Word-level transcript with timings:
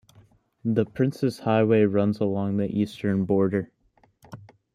The 0.65 0.83
Princes 0.83 1.37
Highway 1.37 1.83
runs 1.83 2.19
along 2.19 2.57
the 2.57 2.65
eastern 2.75 3.25
border. 3.25 3.69